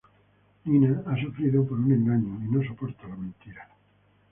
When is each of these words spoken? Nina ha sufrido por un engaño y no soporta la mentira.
Nina 0.65 1.03
ha 1.05 1.15
sufrido 1.15 1.63
por 1.63 1.79
un 1.79 1.91
engaño 1.91 2.39
y 2.43 2.49
no 2.49 2.67
soporta 2.67 3.07
la 3.07 3.15
mentira. 3.15 3.69